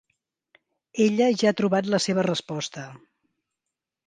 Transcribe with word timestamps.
Ella 1.05 1.27
ja 1.41 1.51
ha 1.51 1.57
trobat 1.61 1.91
la 1.97 2.01
seva 2.07 2.25
resposta. 2.31 2.89